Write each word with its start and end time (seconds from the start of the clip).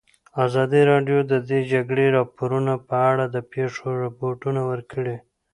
ازادي 0.45 0.81
راډیو 0.91 1.19
د 1.31 1.33
د 1.49 1.51
جګړې 1.71 2.07
راپورونه 2.17 2.73
په 2.87 2.95
اړه 3.11 3.25
د 3.29 3.37
پېښو 3.53 3.87
رپوټونه 4.05 4.61
ورکړي. 4.71 5.15